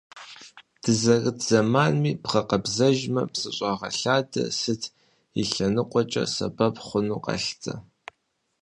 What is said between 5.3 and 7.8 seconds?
и лъэныкъуэкӏэ сэбэп хъуну къалъытэ.